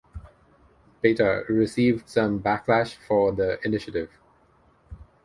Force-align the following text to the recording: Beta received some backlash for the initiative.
Beta 0.99 1.43
received 1.47 2.09
some 2.09 2.41
backlash 2.41 2.95
for 2.95 3.31
the 3.31 3.59
initiative. 3.63 4.09